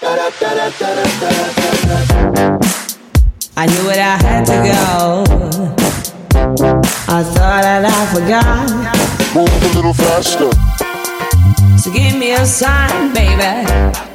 I 0.00 0.06
knew 3.66 3.90
it, 3.90 3.98
I 3.98 4.16
had 4.22 4.46
to 4.46 4.52
go. 4.52 5.24
I 7.08 7.24
thought 7.24 7.62
that 7.62 7.84
I 7.84 8.06
forgot. 8.14 8.70
Move 9.34 9.50
a 9.50 9.68
little 9.74 9.92
faster. 9.92 10.52
So 11.78 11.90
give 11.92 12.14
me 12.16 12.32
a 12.32 12.46
sign, 12.46 13.12
baby. 13.12 14.07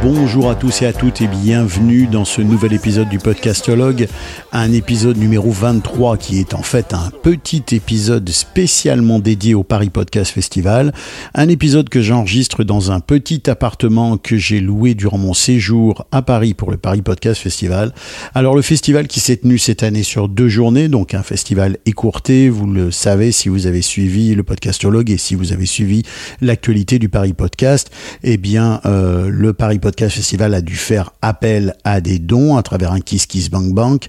Bonjour 0.00 0.48
à 0.48 0.54
tous 0.54 0.82
et 0.82 0.86
à 0.86 0.92
toutes 0.92 1.22
et 1.22 1.26
bienvenue 1.26 2.06
dans 2.06 2.24
ce 2.24 2.40
nouvel 2.40 2.72
épisode 2.72 3.08
du 3.08 3.18
Podcastologue, 3.18 4.06
un 4.52 4.72
épisode 4.72 5.16
numéro 5.16 5.50
23 5.50 6.16
qui 6.16 6.38
est 6.38 6.54
en 6.54 6.62
fait 6.62 6.94
un 6.94 7.10
petit 7.24 7.64
épisode 7.72 8.28
spécialement 8.28 9.18
dédié 9.18 9.54
au 9.54 9.64
Paris 9.64 9.90
Podcast 9.90 10.30
Festival, 10.30 10.94
un 11.34 11.48
épisode 11.48 11.88
que 11.88 12.00
j'enregistre 12.00 12.62
dans 12.62 12.92
un 12.92 13.00
petit 13.00 13.50
appartement 13.50 14.18
que 14.18 14.36
j'ai 14.36 14.60
loué 14.60 14.94
durant 14.94 15.18
mon 15.18 15.34
séjour 15.34 16.06
à 16.12 16.22
Paris 16.22 16.54
pour 16.54 16.70
le 16.70 16.76
Paris 16.76 17.02
Podcast 17.02 17.42
Festival. 17.42 17.92
Alors 18.36 18.54
le 18.54 18.62
festival 18.62 19.08
qui 19.08 19.18
s'est 19.18 19.38
tenu 19.38 19.58
cette 19.58 19.82
année 19.82 20.04
sur 20.04 20.28
deux 20.28 20.48
journées, 20.48 20.86
donc 20.86 21.12
un 21.12 21.24
festival 21.24 21.76
écourté, 21.86 22.48
vous 22.50 22.68
le 22.68 22.92
savez 22.92 23.32
si 23.32 23.48
vous 23.48 23.66
avez 23.66 23.82
suivi 23.82 24.36
le 24.36 24.44
Podcastologue 24.44 25.10
et 25.10 25.18
si 25.18 25.34
vous 25.34 25.52
avez 25.52 25.66
suivi 25.66 26.04
l'actualité 26.40 27.00
du 27.00 27.08
Paris 27.08 27.32
Podcast, 27.32 27.90
eh 28.22 28.36
bien 28.36 28.80
euh, 28.86 29.28
le 29.28 29.52
Paris 29.52 29.80
Podcast 29.80 29.87
Festival 29.96 30.54
a 30.54 30.60
dû 30.60 30.76
faire 30.76 31.12
appel 31.22 31.74
à 31.84 32.00
des 32.00 32.18
dons 32.18 32.56
à 32.56 32.62
travers 32.62 32.92
un 32.92 33.00
Kiss 33.00 33.26
Kiss 33.26 33.50
Bank 33.50 33.72
Bank 33.72 34.06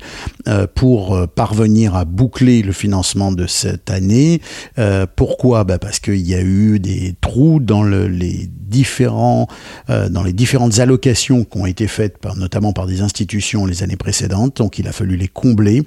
euh, 0.48 0.68
pour 0.74 1.16
euh, 1.16 1.28
parvenir 1.28 1.96
à 1.96 2.06
boucler 2.06 2.62
le 2.62 2.72
financement 2.72 3.32
de 3.32 3.48
cette 3.48 3.90
année. 3.90 4.42
Euh, 4.78 5.06
pourquoi? 5.16 5.64
Bah 5.64 5.78
Parce 5.78 6.00
qu'il 6.00 6.26
y 6.28 6.36
a 6.36 6.42
eu 6.42 6.80
des 6.80 7.16
trous 7.22 7.60
dans 7.60 7.84
le, 7.84 8.08
les 8.08 8.50
différents 8.70 9.48
dans 9.88 10.22
les 10.22 10.34
différentes 10.34 10.78
allocations 10.78 11.44
qui 11.44 11.58
ont 11.58 11.66
été 11.66 11.88
faites 11.88 12.20
par, 12.20 12.36
notamment 12.36 12.72
par 12.72 12.86
des 12.86 13.02
institutions 13.02 13.66
les 13.66 13.82
années 13.82 13.96
précédentes. 13.96 14.58
Donc 14.58 14.78
il 14.78 14.88
a 14.88 14.92
fallu 14.92 15.18
les 15.18 15.28
combler. 15.28 15.82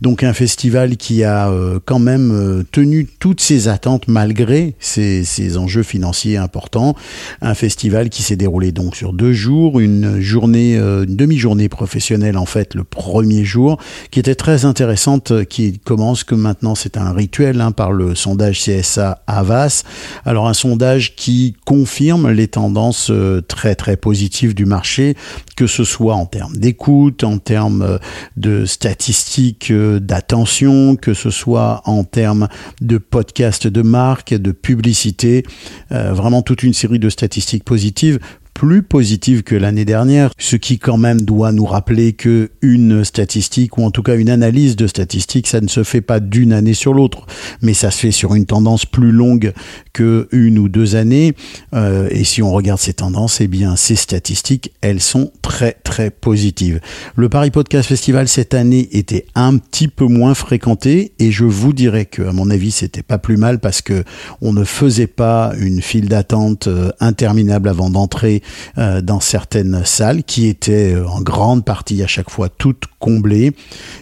Donc 0.00 0.22
un 0.22 0.32
festival 0.32 0.96
qui 0.96 1.24
a 1.24 1.52
quand 1.84 1.98
même 1.98 2.64
tenu 2.72 3.06
toutes 3.06 3.42
ses 3.42 3.68
attentes 3.68 4.08
malgré 4.08 4.74
ces 4.80 5.58
enjeux 5.58 5.82
financiers 5.82 6.38
importants. 6.38 6.96
Un 7.42 7.54
festival 7.54 8.08
qui 8.08 8.22
s'est 8.22 8.36
déroulé 8.36 8.72
donc 8.72 8.96
sur 8.96 9.12
deux 9.12 9.31
jours, 9.32 9.80
une 9.80 10.20
journée, 10.20 10.76
euh, 10.76 11.04
une 11.04 11.16
demi-journée 11.16 11.68
professionnelle 11.68 12.36
en 12.36 12.46
fait 12.46 12.74
le 12.74 12.84
premier 12.84 13.44
jour, 13.44 13.78
qui 14.10 14.20
était 14.20 14.34
très 14.34 14.64
intéressante, 14.64 15.30
euh, 15.30 15.44
qui 15.44 15.78
commence 15.78 16.24
que 16.24 16.34
maintenant 16.34 16.74
c'est 16.74 16.96
un 16.96 17.12
rituel 17.12 17.60
hein, 17.60 17.72
par 17.72 17.92
le 17.92 18.14
sondage 18.14 18.60
CSA 18.60 19.22
Avas. 19.26 19.84
Alors 20.24 20.48
un 20.48 20.54
sondage 20.54 21.14
qui 21.16 21.54
confirme 21.64 22.30
les 22.30 22.48
tendances 22.48 23.10
euh, 23.10 23.40
très 23.40 23.74
très 23.74 23.96
positives 23.96 24.54
du 24.54 24.64
marché, 24.64 25.16
que 25.56 25.66
ce 25.66 25.84
soit 25.84 26.14
en 26.14 26.26
termes 26.26 26.56
d'écoute, 26.56 27.24
en 27.24 27.38
termes 27.38 27.98
de 28.36 28.64
statistiques 28.64 29.72
d'attention, 29.72 30.96
que 30.96 31.14
ce 31.14 31.30
soit 31.30 31.82
en 31.84 32.04
termes 32.04 32.48
de 32.80 32.98
podcasts 32.98 33.66
de 33.66 33.82
marque, 33.82 34.34
de 34.34 34.52
publicité, 34.52 35.44
vraiment 35.90 36.42
toute 36.42 36.62
une 36.62 36.72
série 36.72 36.98
de 36.98 37.10
statistiques 37.10 37.64
positives 37.64 38.18
plus 38.62 38.84
positive 38.84 39.42
que 39.42 39.56
l'année 39.56 39.84
dernière, 39.84 40.30
ce 40.38 40.54
qui 40.54 40.78
quand 40.78 40.96
même 40.96 41.22
doit 41.22 41.50
nous 41.50 41.64
rappeler 41.64 42.12
que 42.12 42.50
une 42.60 43.04
statistique 43.04 43.76
ou 43.76 43.82
en 43.82 43.90
tout 43.90 44.04
cas 44.04 44.14
une 44.14 44.30
analyse 44.30 44.76
de 44.76 44.86
statistique, 44.86 45.48
ça 45.48 45.60
ne 45.60 45.66
se 45.66 45.82
fait 45.82 46.00
pas 46.00 46.20
d'une 46.20 46.52
année 46.52 46.72
sur 46.72 46.94
l'autre, 46.94 47.26
mais 47.60 47.74
ça 47.74 47.90
se 47.90 47.98
fait 47.98 48.12
sur 48.12 48.36
une 48.36 48.46
tendance 48.46 48.86
plus 48.86 49.10
longue 49.10 49.52
que 49.92 50.28
une 50.30 50.60
ou 50.60 50.68
deux 50.68 50.94
années. 50.94 51.34
Euh, 51.74 52.06
et 52.12 52.22
si 52.22 52.40
on 52.40 52.52
regarde 52.52 52.78
ces 52.78 52.92
tendances, 52.92 53.40
eh 53.40 53.48
bien 53.48 53.74
ces 53.74 53.96
statistiques, 53.96 54.70
elles 54.80 55.00
sont 55.00 55.32
très 55.42 55.72
très 55.82 56.10
positives. 56.10 56.78
Le 57.16 57.28
Paris 57.28 57.50
Podcast 57.50 57.88
Festival 57.88 58.28
cette 58.28 58.54
année 58.54 58.88
était 58.92 59.26
un 59.34 59.56
petit 59.56 59.88
peu 59.88 60.04
moins 60.04 60.34
fréquenté 60.34 61.14
et 61.18 61.32
je 61.32 61.44
vous 61.44 61.72
dirais 61.72 62.04
que 62.04 62.22
à 62.22 62.32
mon 62.32 62.48
avis 62.48 62.70
c'était 62.70 63.02
pas 63.02 63.18
plus 63.18 63.38
mal 63.38 63.58
parce 63.58 63.82
que 63.82 64.04
on 64.40 64.52
ne 64.52 64.62
faisait 64.62 65.08
pas 65.08 65.52
une 65.58 65.82
file 65.82 66.08
d'attente 66.08 66.68
euh, 66.68 66.92
interminable 67.00 67.68
avant 67.68 67.90
d'entrer 67.90 68.40
euh, 68.78 69.00
dans 69.00 69.20
certaines 69.20 69.84
salles 69.84 70.24
qui 70.24 70.46
étaient 70.46 70.94
euh, 70.94 71.06
en 71.06 71.20
grande 71.20 71.64
partie 71.64 72.02
à 72.02 72.06
chaque 72.06 72.30
fois 72.30 72.48
toutes 72.48 72.84
comblées. 72.98 73.52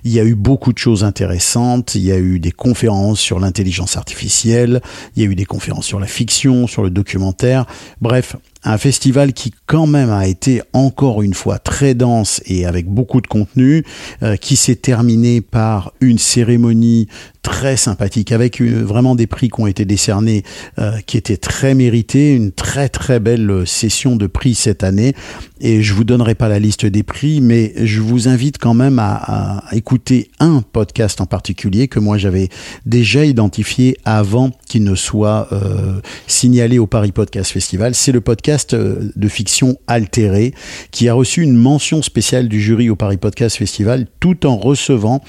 Il 0.04 0.12
y 0.12 0.20
a 0.20 0.24
eu 0.24 0.34
beaucoup 0.34 0.72
de 0.72 0.78
choses 0.78 1.04
intéressantes. 1.04 1.94
Il 1.94 2.02
y 2.02 2.12
a 2.12 2.18
eu 2.18 2.38
des 2.38 2.52
conférences 2.52 3.20
sur 3.20 3.40
l'intelligence 3.40 3.96
artificielle. 3.96 4.80
Il 5.16 5.22
y 5.22 5.26
a 5.26 5.28
eu 5.28 5.34
des 5.34 5.46
conférences 5.46 5.86
sur 5.86 6.00
la 6.00 6.06
fiction, 6.06 6.66
sur 6.66 6.82
le 6.82 6.90
documentaire. 6.90 7.66
Bref, 8.00 8.36
un 8.62 8.78
festival 8.78 9.32
qui 9.32 9.54
quand 9.66 9.86
même 9.86 10.10
a 10.10 10.26
été 10.26 10.60
encore 10.72 11.22
une 11.22 11.34
fois 11.34 11.58
très 11.58 11.94
dense 11.94 12.42
et 12.44 12.66
avec 12.66 12.86
beaucoup 12.86 13.20
de 13.20 13.26
contenu, 13.26 13.84
euh, 14.22 14.36
qui 14.36 14.56
s'est 14.56 14.76
terminé 14.76 15.40
par 15.40 15.92
une 16.00 16.18
cérémonie 16.18 17.08
très 17.42 17.76
sympathique 17.76 18.32
avec 18.32 18.60
vraiment 18.60 19.14
des 19.14 19.26
prix 19.26 19.48
qui 19.48 19.60
ont 19.60 19.66
été 19.66 19.84
décernés 19.84 20.44
euh, 20.78 20.98
qui 21.06 21.16
étaient 21.16 21.36
très 21.36 21.74
mérités, 21.74 22.34
une 22.34 22.52
très 22.52 22.88
très 22.88 23.20
belle 23.20 23.66
session 23.66 24.16
de 24.16 24.26
prix 24.26 24.54
cette 24.54 24.84
année. 24.84 25.14
Et 25.60 25.82
je 25.82 25.92
vous 25.94 26.04
donnerai 26.04 26.34
pas 26.34 26.48
la 26.48 26.58
liste 26.58 26.86
des 26.86 27.02
prix 27.02 27.40
mais 27.40 27.72
je 27.76 28.00
vous 28.00 28.28
invite 28.28 28.58
quand 28.58 28.74
même 28.74 28.98
à, 28.98 29.64
écouter 29.72 30.30
un 30.40 30.62
podcast 30.62 31.20
en 31.20 31.26
particulier 31.26 31.88
que 31.88 31.98
moi 31.98 32.18
j'avais 32.18 32.48
déjà 32.86 33.24
identifié 33.24 33.96
avant 34.04 34.50
qu'il 34.66 34.84
ne 34.84 34.94
soit 34.94 35.48
euh, 35.52 36.00
signalé 36.26 36.78
au 36.78 36.86
Paris 36.86 37.12
Podcast 37.12 37.50
Festival, 37.52 37.94
c'est 37.94 38.12
le 38.12 38.20
podcast 38.20 38.74
euh, 38.74 39.10
de 39.14 39.28
fiction 39.28 39.76
altéré 39.86 40.54
qui 40.90 41.08
a 41.08 41.14
reçu 41.14 41.42
une 41.42 41.56
mention 41.56 42.02
spéciale 42.02 42.48
du 42.48 42.60
jury 42.60 42.90
au 42.90 42.96
Paris 42.96 43.16
Podcast 43.16 43.56
Festival 43.56 44.06
tout 44.18 44.46
en 44.46 44.56
recevant 44.56 45.22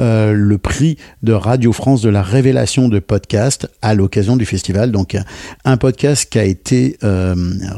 euh, 0.00 0.32
le 0.32 0.58
prix 0.58 0.96
de 1.22 1.32
Radio 1.32 1.57
France 1.72 2.02
de 2.02 2.08
la 2.08 2.22
révélation 2.22 2.88
de 2.88 2.98
podcast 2.98 3.68
à 3.82 3.94
l'occasion 3.94 4.36
du 4.36 4.46
festival. 4.46 4.92
Donc 4.92 5.16
un 5.64 5.76
podcast 5.76 6.30
qui 6.30 6.38
a 6.38 6.44
été 6.44 6.96
euh, 7.04 7.34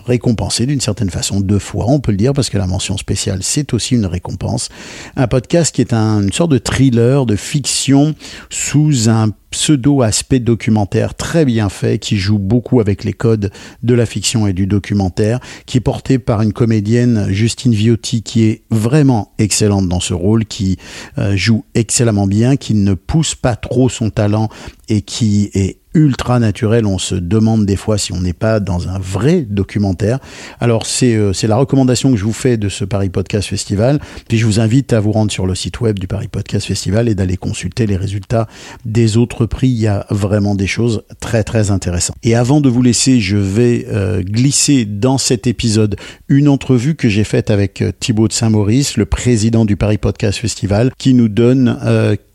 récompensé 0.07 0.67
d'une 0.67 0.81
certaine 0.81 1.11
façon 1.11 1.41
deux 1.41 1.59
fois, 1.59 1.87
on 1.89 2.01
peut 2.01 2.13
le 2.13 2.19
dire, 2.19 2.33
parce 2.33 2.51
que 2.51 2.59
la 2.59 2.67
mention 2.67 2.97
spéciale 2.97 3.41
c'est 3.43 3.73
aussi 3.75 3.95
une 3.95 4.07
récompense. 4.07 4.69
Un 5.17 5.27
podcast 5.27 5.75
qui 5.75 5.81
est 5.81 5.93
un, 5.93 6.23
une 6.23 6.33
sorte 6.33 6.51
de 6.51 6.59
thriller, 6.59 7.27
de 7.27 7.37
fiction 7.37 8.15
sous 8.51 9.09
un 9.09 9.31
pseudo-aspect 9.51 10.41
documentaire 10.41 11.15
très 11.15 11.45
bien 11.45 11.69
fait, 11.69 11.99
qui 11.99 12.17
joue 12.17 12.39
beaucoup 12.39 12.81
avec 12.81 13.05
les 13.05 13.13
codes 13.13 13.51
de 13.83 13.95
la 13.95 14.07
fiction 14.07 14.47
et 14.47 14.53
du 14.53 14.67
documentaire, 14.67 15.41
qui 15.67 15.79
est 15.79 15.81
porté 15.81 16.19
par 16.19 16.43
une 16.43 16.53
comédienne, 16.53 17.27
Justine 17.31 17.75
Viotti, 17.75 18.23
qui 18.23 18.45
est 18.45 18.63
vraiment 18.71 19.33
excellente 19.39 19.89
dans 19.89 20.01
ce 20.01 20.15
rôle, 20.15 20.45
qui 20.47 20.79
euh, 21.19 21.37
joue 21.37 21.65
excellemment 21.75 22.27
bien, 22.27 22.57
qui 22.57 22.75
ne 22.75 22.95
pousse 22.95 23.35
pas 23.35 23.57
trop 23.57 23.89
son 23.89 24.11
talent 24.11 24.49
et 24.89 25.03
qui 25.03 25.51
est 25.55 25.80
ultra 25.95 26.39
naturel. 26.39 26.87
On 26.87 26.99
se 26.99 27.15
demande 27.15 27.67
des 27.67 27.77
fois 27.77 27.99
si 27.99 28.13
on 28.13 28.21
n'est 28.21 28.33
pas 28.33 28.61
dans 28.61 28.89
un 28.89 28.99
vrai 28.99 29.47
documentaire. 29.49 30.19
Alors 30.61 30.87
c'est 30.87 31.15
euh, 31.15 31.33
c'est 31.33 31.47
la 31.47 31.57
recommandation 31.57 32.11
que 32.11 32.17
je 32.17 32.25
vous 32.25 32.33
fais 32.33 32.57
de 32.57 32.69
ce 32.69 32.85
Paris 32.85 33.11
Podcast 33.11 33.49
Festival. 33.49 34.01
Puis 34.29 34.39
je 34.39 34.47
vous 34.47 34.61
invite 34.61 34.93
à 34.93 35.01
vous 35.01 35.13
rendre 35.13 35.33
sur 35.33 35.47
le 35.47 35.55
site 35.55 35.81
web 35.81 35.99
du 35.99 36.07
Paris 36.07 36.29
Podcast 36.29 36.67
Festival 36.67 37.09
et 37.09 37.15
d'aller 37.15 37.37
consulter 37.37 37.87
les 37.87 37.97
résultats 37.97 38.47
des 38.85 39.17
autres 39.17 39.47
prix. 39.47 39.69
Il 39.69 39.81
y 39.81 39.87
a 39.87 40.07
vraiment 40.11 40.55
des 40.55 40.67
choses 40.67 41.03
très 41.21 41.45
très 41.45 41.71
intéressantes. 41.71 42.17
Et 42.23 42.35
avant 42.35 42.61
de 42.61 42.69
vous 42.69 42.83
laisser, 42.83 43.21
je 43.21 43.37
vais 43.37 43.87
euh, 43.89 44.23
glisser 44.23 44.85
dans 44.85 45.19
cet 45.19 45.47
épisode 45.47 45.97
une 46.29 46.49
entrevue 46.49 46.95
que 46.95 47.09
j'ai 47.09 47.25
faite 47.25 47.51
avec 47.51 47.83
euh, 47.83 47.93
Thibaut 47.99 48.29
de 48.29 48.33
Saint-Maurice, 48.33 48.97
le 48.97 49.07
président 49.07 49.65
du 49.65 49.77
Paris 49.77 49.99
Podcast 49.99 50.39
Festival, 50.39 50.91
qui 50.99 51.15
nous 51.15 51.29
donne 51.29 51.79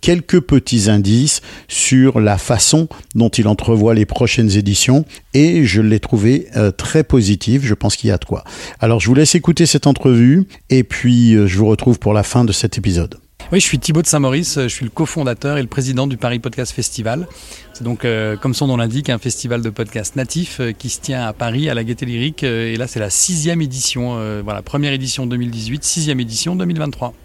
quelques 0.06 0.40
petits 0.40 0.88
indices 0.88 1.42
sur 1.68 2.20
la 2.20 2.38
façon 2.38 2.88
dont 3.16 3.30
il 3.30 3.48
entrevoit 3.48 3.96
les 3.96 4.06
prochaines 4.06 4.56
éditions 4.56 5.04
et 5.34 5.66
je 5.66 5.82
l'ai 5.82 6.00
trouvé 6.00 6.48
euh, 6.56 6.70
très 6.70 7.04
positive. 7.04 7.66
Je 7.66 7.74
pense 7.74 7.96
qu'il 7.96 8.10
y 8.10 8.12
a 8.12 8.20
de 8.20 8.24
quoi. 8.26 8.44
Alors 8.80 9.00
je 9.00 9.08
vous 9.08 9.16
laisse 9.16 9.34
écouter 9.34 9.66
cette 9.66 9.88
entrevue 9.88 10.46
et 10.70 10.84
puis 10.84 11.34
euh, 11.34 11.48
je 11.48 11.58
vous 11.58 11.66
retrouve 11.66 11.98
pour 11.98 12.14
la 12.14 12.22
fin 12.22 12.46
de 12.46 12.52
cet 12.52 12.78
épisode. 12.78 13.16
Oui, 13.52 13.60
je 13.60 13.66
suis 13.66 13.80
Thibaut 13.80 14.04
de 14.04 14.08
Saint-Maurice, 14.08 14.60
je 14.62 14.68
suis 14.68 14.86
le 14.86 14.92
cofondateur 14.92 15.58
et 15.58 15.64
le 15.64 15.68
président 15.68 16.06
du 16.06 16.18
Paris 16.18 16.38
Podcast 16.38 16.72
Festival. 16.72 17.28
C'est 17.74 17.84
donc, 17.84 18.06
euh, 18.06 18.38
comme 18.38 18.54
son 18.54 18.68
nom 18.68 18.78
l'indique, 18.78 19.10
un 19.10 19.18
festival 19.18 19.64
de 19.64 19.72
podcasts 19.72 20.16
natifs 20.16 20.62
qui 20.78 20.90
se 20.92 21.02
tient 21.02 21.26
à 21.26 21.34
Paris, 21.34 21.68
à 21.68 21.74
la 21.74 21.84
Gaîté 21.84 22.06
Lyrique. 22.06 22.44
et 22.44 22.76
là, 22.76 22.86
c'est 22.86 23.00
la 23.00 23.10
sixième 23.10 23.60
édition. 23.64 24.42
voilà, 24.44 24.62
première 24.62 24.94
édition 24.94 25.26
2018, 25.26 25.84
sixième 25.84 26.20
édition 26.20 26.56
2023. 26.56 27.16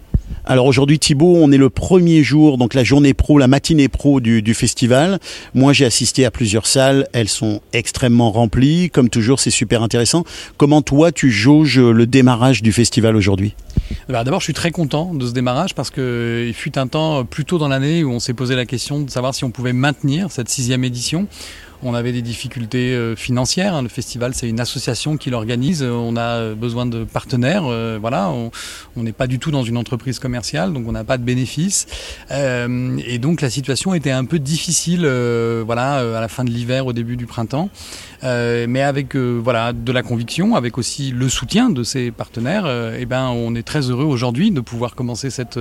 Alors 0.45 0.65
aujourd'hui 0.65 0.99
Thibaut, 0.99 1.35
on 1.37 1.51
est 1.51 1.57
le 1.57 1.69
premier 1.69 2.23
jour, 2.23 2.57
donc 2.57 2.73
la 2.73 2.83
journée 2.83 3.13
pro, 3.13 3.37
la 3.37 3.47
matinée 3.47 3.87
pro 3.87 4.19
du, 4.19 4.53
festival. 4.53 5.19
Moi 5.53 5.73
j'ai 5.73 5.85
assisté 5.85 6.25
à 6.25 6.31
plusieurs 6.31 6.67
salles, 6.67 7.07
elles 7.13 7.29
sont 7.29 7.61
extrêmement 7.73 8.31
remplies, 8.31 8.89
comme 8.89 9.09
toujours 9.09 9.39
c'est 9.39 9.51
super 9.51 9.83
intéressant. 9.83 10.23
Comment 10.57 10.81
toi 10.81 11.11
tu 11.11 11.31
jauges 11.31 11.79
le 11.79 12.05
démarrage 12.05 12.61
du 12.61 12.71
festival 12.71 13.15
aujourd'hui? 13.15 13.55
Bah, 14.09 14.23
D'abord 14.23 14.39
je 14.39 14.45
suis 14.45 14.53
très 14.53 14.71
content 14.71 15.13
de 15.13 15.27
ce 15.27 15.31
démarrage 15.31 15.75
parce 15.75 15.89
qu'il 15.89 16.53
fut 16.53 16.77
un 16.77 16.87
temps 16.87 17.23
plus 17.23 17.45
tôt 17.45 17.57
dans 17.57 17.67
l'année 17.67 18.03
où 18.03 18.11
on 18.11 18.19
s'est 18.19 18.33
posé 18.33 18.55
la 18.55 18.65
question 18.65 18.99
de 19.01 19.09
savoir 19.09 19.33
si 19.35 19.43
on 19.43 19.51
pouvait 19.51 19.73
maintenir 19.73 20.31
cette 20.31 20.49
sixième 20.49 20.83
édition. 20.83 21.27
On 21.83 21.93
avait 21.93 22.11
des 22.11 22.21
difficultés 22.21 22.93
euh, 22.93 23.15
financières. 23.15 23.75
hein. 23.75 23.81
Le 23.81 23.89
festival, 23.89 24.33
c'est 24.33 24.47
une 24.47 24.59
association 24.59 25.17
qui 25.17 25.29
l'organise. 25.29 25.83
Euh, 25.83 25.91
On 25.91 26.15
a 26.15 26.21
euh, 26.21 26.55
besoin 26.55 26.85
de 26.85 27.03
partenaires. 27.03 27.63
voilà, 27.99 28.29
on 28.29 28.51
n'est 29.03 29.11
pas 29.11 29.27
du 29.27 29.39
tout 29.39 29.51
dans 29.51 29.63
une 29.63 29.77
entreprise 29.77 30.19
commerciale, 30.19 30.73
donc 30.73 30.87
on 30.87 30.91
n'a 30.91 31.03
pas 31.03 31.17
de 31.17 31.23
bénéfices. 31.23 31.87
Et 32.29 33.17
donc 33.19 33.41
la 33.41 33.49
situation 33.49 33.93
était 33.93 34.11
un 34.11 34.25
peu 34.25 34.39
difficile, 34.39 35.05
voilà, 35.65 36.17
à 36.17 36.21
la 36.21 36.27
fin 36.27 36.43
de 36.43 36.49
l'hiver, 36.49 36.85
au 36.85 36.93
début 36.93 37.17
du 37.17 37.25
printemps. 37.25 37.69
Mais 38.23 38.81
avec 38.81 39.15
voilà 39.15 39.73
de 39.73 39.91
la 39.91 40.03
conviction, 40.03 40.55
avec 40.55 40.77
aussi 40.77 41.11
le 41.11 41.29
soutien 41.29 41.69
de 41.69 41.83
ses 41.83 42.11
partenaires, 42.11 42.65
eh 42.97 43.05
ben 43.05 43.27
on 43.29 43.55
est 43.55 43.63
très 43.63 43.89
heureux 43.89 44.05
aujourd'hui 44.05 44.51
de 44.51 44.61
pouvoir 44.61 44.95
commencer 44.95 45.29
cette 45.29 45.59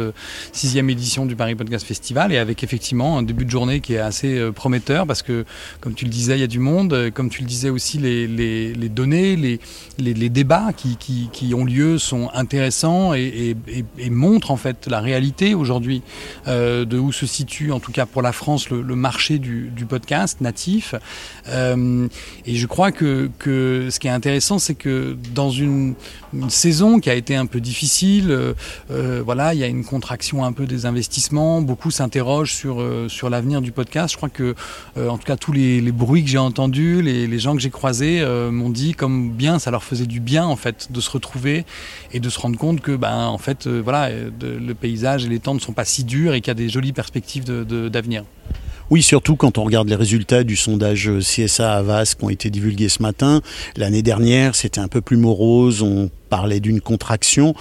sixième 0.52 0.90
édition 0.90 1.26
du 1.26 1.36
Paris 1.36 1.54
Podcast 1.54 1.86
Festival 1.86 2.32
et 2.32 2.38
avec 2.38 2.62
effectivement 2.64 3.18
un 3.18 3.22
début 3.22 3.44
de 3.44 3.50
journée 3.50 3.80
qui 3.80 3.94
est 3.94 3.98
assez 3.98 4.50
prometteur 4.52 5.06
parce 5.06 5.22
que 5.22 5.44
comme 5.80 5.94
tu 5.94 6.04
le 6.04 6.09
disais, 6.10 6.36
il 6.36 6.40
y 6.40 6.44
a 6.44 6.48
du 6.48 6.58
monde, 6.58 6.92
euh, 6.92 7.10
comme 7.10 7.30
tu 7.30 7.42
le 7.42 7.46
disais 7.46 7.70
aussi 7.70 7.98
les, 7.98 8.88
données, 8.88 9.36
les, 9.98 10.28
débats 10.28 10.72
qui, 10.72 11.54
ont 11.54 11.64
lieu 11.64 11.98
sont 11.98 12.30
intéressants 12.34 13.14
et, 13.14 13.56
montrent 14.10 14.50
en 14.50 14.56
fait 14.56 14.86
la 14.86 15.00
réalité 15.00 15.54
aujourd'hui 15.54 16.02
euh, 16.48 16.84
de 16.84 16.98
où 16.98 17.12
se 17.12 17.26
situe 17.26 17.72
en 17.72 17.80
tout 17.80 17.92
cas 17.92 18.06
pour 18.06 18.22
la 18.22 18.32
France 18.32 18.70
le, 18.70 18.82
le 18.82 18.96
marché 18.96 19.38
du, 19.38 19.70
podcast 19.88 20.40
natif. 20.40 20.94
Euh, 21.48 22.06
et 22.46 22.54
je 22.54 22.66
crois 22.66 22.92
que, 22.92 23.30
ce 23.44 23.98
qui 23.98 24.06
est 24.06 24.10
intéressant, 24.10 24.58
c'est 24.58 24.74
que 24.74 25.16
dans 25.34 25.50
une, 25.50 25.94
saison 26.48 27.00
qui 27.00 27.10
a 27.10 27.14
été 27.14 27.34
un 27.34 27.46
peu 27.46 27.60
difficile, 27.60 28.54
voilà, 28.88 29.54
il 29.54 29.60
y 29.60 29.64
a 29.64 29.66
une 29.66 29.84
contraction 29.84 30.44
un 30.44 30.52
peu 30.52 30.66
des 30.66 30.86
investissements. 30.86 31.60
Beaucoup 31.60 31.90
s'interrogent 31.90 32.54
sur 32.54 33.30
l'avenir 33.30 33.60
du 33.60 33.72
podcast. 33.72 34.12
Je 34.12 34.16
crois 34.16 34.28
que, 34.28 34.54
en 34.96 35.18
tout 35.18 35.24
cas, 35.24 35.36
tous 35.36 35.52
les, 35.52 35.80
les 35.80 35.92
bruits 36.00 36.24
que 36.24 36.30
j'ai 36.30 36.38
entendus, 36.38 37.02
les, 37.02 37.26
les 37.26 37.38
gens 37.38 37.54
que 37.54 37.60
j'ai 37.60 37.70
croisés 37.70 38.20
euh, 38.22 38.50
m'ont 38.50 38.70
dit 38.70 38.94
comme 38.94 39.30
bien 39.30 39.58
ça 39.58 39.70
leur 39.70 39.84
faisait 39.84 40.06
du 40.06 40.18
bien 40.18 40.46
en 40.46 40.56
fait 40.56 40.90
de 40.90 41.00
se 41.00 41.10
retrouver 41.10 41.66
et 42.12 42.20
de 42.20 42.30
se 42.30 42.40
rendre 42.40 42.58
compte 42.58 42.80
que, 42.80 42.96
ben, 42.96 43.26
en 43.26 43.38
fait, 43.38 43.66
euh, 43.66 43.80
voilà, 43.84 44.06
euh, 44.06 44.30
le 44.40 44.74
paysage 44.74 45.26
et 45.26 45.28
les 45.28 45.38
temps 45.38 45.54
ne 45.54 45.60
sont 45.60 45.74
pas 45.74 45.84
si 45.84 46.02
durs 46.04 46.32
et 46.32 46.40
qu'il 46.40 46.48
y 46.48 46.52
a 46.52 46.54
des 46.54 46.70
jolies 46.70 46.94
perspectives 46.94 47.44
d'avenir. 47.44 48.24
Oui, 48.90 49.02
surtout 49.02 49.36
quand 49.36 49.56
on 49.56 49.62
regarde 49.62 49.88
les 49.88 49.94
résultats 49.94 50.42
du 50.42 50.56
sondage 50.56 51.08
CSA 51.20 51.74
Avas 51.74 52.14
qui 52.18 52.24
ont 52.24 52.30
été 52.30 52.50
divulgués 52.50 52.88
ce 52.88 53.02
matin. 53.02 53.40
L'année 53.76 54.02
dernière, 54.02 54.56
c'était 54.56 54.80
un 54.80 54.88
peu 54.88 55.00
plus 55.00 55.16
morose, 55.16 55.82
on 55.82 56.10
parlait 56.28 56.60
d'une 56.60 56.80
contraction. 56.80 57.54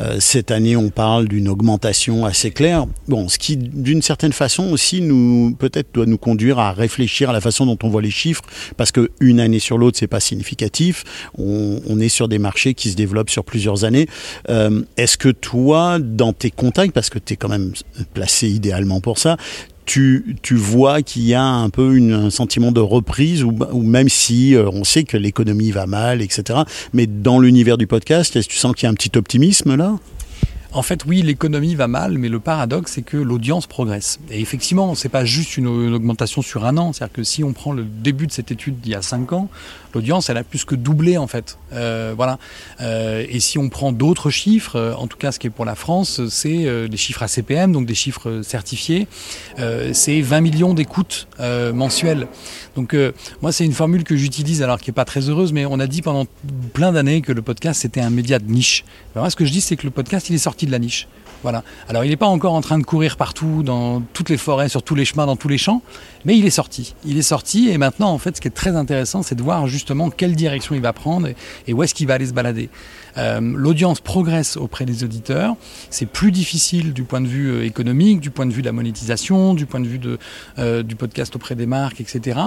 Euh, 0.00 0.16
cette 0.20 0.50
année, 0.50 0.76
on 0.76 0.88
parle 0.88 1.28
d'une 1.28 1.48
augmentation 1.48 2.24
assez 2.24 2.50
claire. 2.50 2.86
Bon, 3.08 3.28
ce 3.28 3.38
qui, 3.38 3.56
d'une 3.56 4.02
certaine 4.02 4.32
façon 4.32 4.70
aussi, 4.72 5.00
nous 5.00 5.54
peut-être 5.58 5.88
doit 5.92 6.06
nous 6.06 6.18
conduire 6.18 6.58
à 6.58 6.72
réfléchir 6.72 7.30
à 7.30 7.32
la 7.32 7.40
façon 7.40 7.66
dont 7.66 7.78
on 7.82 7.88
voit 7.88 8.02
les 8.02 8.10
chiffres, 8.10 8.42
parce 8.76 8.92
que 8.92 9.10
une 9.20 9.40
année 9.40 9.58
sur 9.58 9.76
l'autre, 9.76 9.98
c'est 9.98 10.06
pas 10.06 10.20
significatif. 10.20 11.04
On, 11.36 12.00
est 12.00 12.08
sur 12.08 12.28
des 12.28 12.38
marchés 12.38 12.74
qui 12.74 12.90
se 12.90 12.96
développent 12.96 13.30
sur 13.30 13.44
plusieurs 13.44 13.84
années. 13.84 14.08
Euh, 14.48 14.82
Est-ce 14.96 15.16
que 15.16 15.28
toi, 15.28 15.98
dans 16.00 16.32
tes 16.32 16.50
contacts, 16.50 16.92
parce 16.92 17.10
que 17.10 17.18
tu 17.18 17.34
es 17.34 17.36
quand 17.36 17.48
même 17.48 17.72
placé 18.14 18.48
idéalement 18.48 19.00
pour 19.00 19.18
ça, 19.18 19.36
tu, 19.84 20.36
tu 20.42 20.54
vois 20.54 21.02
qu'il 21.02 21.22
y 21.22 21.34
a 21.34 21.44
un 21.44 21.70
peu 21.70 21.98
un 22.12 22.30
sentiment 22.30 22.72
de 22.72 22.80
reprise, 22.80 23.44
ou, 23.44 23.52
même 23.82 24.08
si 24.08 24.54
euh, 24.54 24.68
on 24.72 24.84
sait 24.84 25.04
que 25.04 25.16
l'économie 25.16 25.70
va 25.70 25.86
mal, 25.86 26.22
etc. 26.22 26.60
Mais 26.92 27.06
dans 27.06 27.38
l'univers 27.38 27.78
du 27.78 27.86
podcast, 27.86 28.36
est-ce 28.36 28.48
que 28.48 28.52
tu 28.52 28.58
sens 28.58 28.74
qu'il 28.74 28.84
y 28.84 28.86
a 28.86 28.90
un 28.90 28.94
petit 28.94 29.16
optimisme 29.16 29.76
là? 29.76 29.96
En 30.72 30.82
fait, 30.82 31.04
oui, 31.06 31.22
l'économie 31.22 31.76
va 31.76 31.86
mal, 31.86 32.18
mais 32.18 32.28
le 32.28 32.40
paradoxe, 32.40 32.94
c'est 32.94 33.02
que 33.02 33.16
l'audience 33.16 33.68
progresse. 33.68 34.18
Et 34.28 34.40
effectivement, 34.40 34.96
c'est 34.96 35.08
pas 35.08 35.24
juste 35.24 35.56
une, 35.56 35.66
une 35.66 35.94
augmentation 35.94 36.42
sur 36.42 36.64
un 36.64 36.76
an. 36.78 36.92
C'est-à-dire 36.92 37.12
que 37.12 37.22
si 37.22 37.44
on 37.44 37.52
prend 37.52 37.72
le 37.72 37.84
début 37.84 38.26
de 38.26 38.32
cette 38.32 38.50
étude 38.50 38.80
d'il 38.80 38.90
y 38.90 38.96
a 38.96 39.02
cinq 39.02 39.32
ans, 39.32 39.48
l'audience, 39.94 40.30
elle 40.30 40.36
a 40.36 40.44
plus 40.44 40.64
que 40.64 40.74
doublé, 40.74 41.16
en 41.16 41.26
fait. 41.26 41.58
Euh, 41.72 42.14
voilà. 42.16 42.38
Euh, 42.80 43.24
et 43.28 43.40
si 43.40 43.58
on 43.58 43.68
prend 43.68 43.92
d'autres 43.92 44.30
chiffres, 44.30 44.76
euh, 44.76 44.94
en 44.94 45.06
tout 45.06 45.16
cas, 45.16 45.32
ce 45.32 45.38
qui 45.38 45.46
est 45.46 45.50
pour 45.50 45.64
la 45.64 45.74
France, 45.74 46.26
c'est 46.28 46.88
des 46.88 46.96
chiffres 46.96 47.22
ACPM, 47.22 47.72
donc 47.72 47.86
des 47.86 47.94
chiffres 47.94 48.42
certifiés. 48.42 49.06
C'est 49.92 50.20
20 50.20 50.40
millions 50.40 50.74
d'écoutes 50.74 51.28
mensuelles. 51.38 52.28
Donc, 52.76 52.96
moi, 53.42 53.52
c'est 53.52 53.64
une 53.64 53.72
formule 53.72 54.04
que 54.04 54.16
j'utilise, 54.16 54.62
alors 54.62 54.78
qui 54.78 54.90
est 54.90 54.94
pas 54.94 55.04
très 55.04 55.28
heureuse, 55.28 55.52
mais 55.52 55.66
on 55.66 55.78
a 55.80 55.86
dit 55.86 56.02
pendant 56.02 56.26
plein 56.72 56.92
d'années 56.92 57.20
que 57.22 57.32
le 57.32 57.42
podcast, 57.42 57.80
c'était 57.82 58.00
un 58.00 58.10
média 58.10 58.38
de 58.38 58.50
niche. 58.50 58.84
Ben, 59.14 59.20
moi, 59.20 59.30
ce 59.30 59.36
que 59.36 59.44
je 59.44 59.52
dis, 59.52 59.60
c'est 59.60 59.76
que 59.76 59.84
le 59.84 59.90
podcast, 59.90 60.28
il 60.28 60.34
est 60.34 60.38
sorti 60.38 60.66
de 60.66 60.72
la 60.72 60.78
niche. 60.78 61.08
Alors, 61.88 62.04
il 62.04 62.10
n'est 62.10 62.16
pas 62.16 62.26
encore 62.26 62.54
en 62.54 62.60
train 62.60 62.78
de 62.78 62.84
courir 62.84 63.16
partout, 63.16 63.62
dans 63.62 64.02
toutes 64.12 64.30
les 64.30 64.36
forêts, 64.36 64.68
sur 64.68 64.82
tous 64.82 64.94
les 64.94 65.04
chemins, 65.04 65.26
dans 65.26 65.36
tous 65.36 65.48
les 65.48 65.58
champs, 65.58 65.82
mais 66.24 66.36
il 66.36 66.46
est 66.46 66.50
sorti. 66.50 66.94
Il 67.04 67.18
est 67.18 67.22
sorti, 67.22 67.68
et 67.68 67.78
maintenant, 67.78 68.10
en 68.10 68.18
fait, 68.18 68.36
ce 68.36 68.40
qui 68.40 68.48
est 68.48 68.52
très 68.52 68.76
intéressant, 68.76 69.22
c'est 69.22 69.34
de 69.34 69.42
voir 69.42 69.66
justement 69.66 70.10
quelle 70.10 70.34
direction 70.34 70.74
il 70.74 70.80
va 70.80 70.92
prendre 70.92 71.28
et, 71.28 71.36
et 71.66 71.72
où 71.72 71.82
est-ce 71.82 71.94
qu'il 71.94 72.06
va 72.06 72.14
aller 72.14 72.26
se 72.26 72.32
balader. 72.32 72.70
Euh, 73.16 73.40
L'audience 73.40 74.00
progresse 74.00 74.56
auprès 74.56 74.84
des 74.84 75.04
auditeurs. 75.04 75.56
C'est 75.90 76.06
plus 76.06 76.32
difficile 76.32 76.92
du 76.92 77.04
point 77.04 77.20
de 77.20 77.26
vue 77.26 77.50
euh, 77.50 77.64
économique, 77.64 78.20
du 78.20 78.30
point 78.30 78.46
de 78.46 78.52
vue 78.52 78.62
de 78.62 78.66
la 78.66 78.72
monétisation, 78.72 79.54
du 79.54 79.66
point 79.66 79.80
de 79.80 79.86
vue 79.86 80.00
euh, 80.58 80.82
du 80.82 80.96
podcast 80.96 81.34
auprès 81.36 81.54
des 81.54 81.66
marques, 81.66 82.00
etc. 82.00 82.40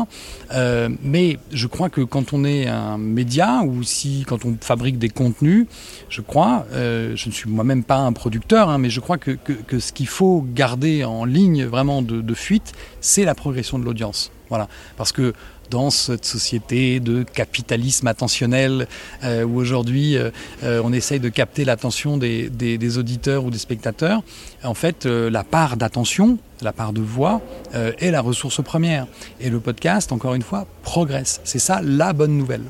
Mais 1.01 1.37
je 1.51 1.67
crois 1.67 1.89
que 1.89 2.01
quand 2.01 2.33
on 2.33 2.43
est 2.43 2.67
un 2.67 2.97
média 2.97 3.61
ou 3.63 3.83
si 3.83 4.25
quand 4.27 4.45
on 4.45 4.57
fabrique 4.59 4.97
des 4.97 5.09
contenus, 5.09 5.67
je 6.09 6.21
crois, 6.21 6.65
je 6.73 7.27
ne 7.27 7.31
suis 7.31 7.49
moi-même 7.49 7.83
pas 7.83 7.97
un 7.97 8.13
producteur, 8.13 8.69
hein, 8.69 8.77
mais 8.77 8.89
je 8.89 8.99
crois 8.99 9.17
que 9.17 9.37
ce 9.79 9.91
qu'il 9.91 10.07
faut 10.07 10.45
garder 10.53 11.03
en 11.03 11.25
ligne 11.25 11.65
vraiment 11.65 12.01
de, 12.01 12.21
de 12.21 12.33
fuite, 12.33 12.73
c'est 13.01 13.23
la 13.23 13.35
progression 13.35 13.79
de 13.79 13.85
l'audience. 13.85 14.31
Voilà, 14.49 14.67
parce 14.95 15.11
que 15.11 15.33
dans 15.69 15.89
cette 15.89 16.25
société 16.25 16.99
de 16.99 17.23
capitalisme 17.23 18.07
attentionnel 18.07 18.87
euh, 19.23 19.43
où 19.43 19.57
aujourd'hui 19.57 20.17
euh, 20.17 20.29
euh, 20.63 20.81
on 20.83 20.93
essaye 20.93 21.19
de 21.19 21.29
capter 21.29 21.65
l'attention 21.65 22.17
des, 22.17 22.49
des, 22.49 22.97
auditeurs 22.97 23.45
ou 23.45 23.51
des 23.51 23.57
spectateurs, 23.57 24.21
en 24.63 24.73
fait 24.73 25.05
la 25.05 25.43
part 25.43 25.77
d'attention, 25.77 26.37
la 26.61 26.73
part 26.73 26.93
de 26.93 27.01
voix 27.01 27.41
est 27.73 28.11
la 28.11 28.21
ressource 28.21 28.63
première. 28.63 29.07
Et 29.39 29.49
le 29.49 29.59
podcast, 29.59 30.11
encore 30.11 30.33
une 30.33 30.41
fois, 30.41 30.65
progresse. 30.83 31.41
C'est 31.43 31.59
ça 31.59 31.81
la 31.83 32.13
bonne 32.13 32.37
nouvelle. 32.37 32.63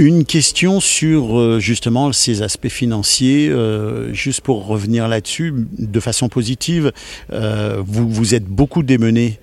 Une 0.00 0.24
question 0.24 0.80
sur 0.80 1.38
euh, 1.38 1.60
justement 1.60 2.10
ces 2.14 2.40
aspects 2.40 2.70
financiers, 2.70 3.50
euh, 3.50 4.14
juste 4.14 4.40
pour 4.40 4.66
revenir 4.66 5.08
là-dessus 5.08 5.52
de 5.78 6.00
façon 6.00 6.30
positive. 6.30 6.90
Euh, 7.34 7.82
vous, 7.86 8.08
vous 8.08 8.34
êtes 8.34 8.46
beaucoup 8.46 8.82
démené 8.82 9.38